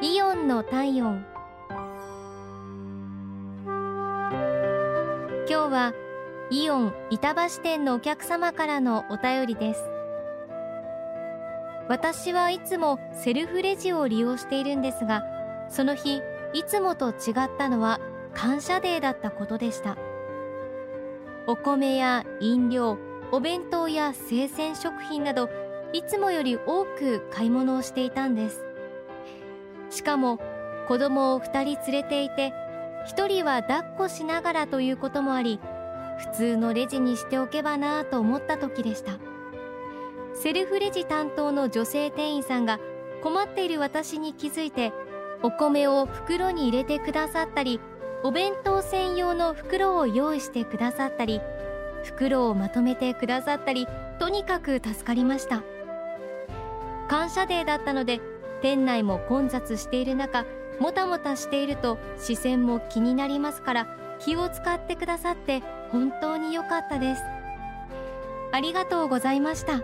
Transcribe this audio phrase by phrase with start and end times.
[0.00, 1.26] イオンの体温。
[3.66, 5.92] 今日は
[6.52, 9.80] イオン板橋店のお客様からのお便りです。
[11.88, 15.24] 私はいつもセルフレジを利用しているんですが
[15.68, 16.22] その日
[16.52, 17.98] いつもと違ったのは
[18.34, 19.96] 感謝デーだったことでした。
[21.48, 22.98] お米や飲料
[23.32, 25.50] お弁当や生鮮食品など
[25.92, 28.67] いつもより多く買い物をしていたんです。
[29.90, 30.38] しかも
[30.86, 32.52] 子供を2人連れていて
[33.08, 35.60] 1人は抱っこしながらということもあり
[36.18, 39.18] 普通のレジにしておけばなぁと思った時でした。
[40.34, 42.78] セルフレジ担当の女性店員さんが
[43.22, 44.92] 困っている私に気づいて
[45.42, 47.80] お米を袋に入れてくださったり
[48.22, 51.40] お弁当専用の袋を用意してくださったり
[52.04, 53.88] 袋をまとめてくださったり
[54.20, 55.62] とにかく助かりました。
[57.08, 58.20] 感謝デーだったので
[58.62, 60.44] 店内も混雑している中
[60.80, 67.22] もたもたしていると視線も気になりますから気を使ってくださって本当に良かったです。
[68.52, 69.80] ありがとうございました。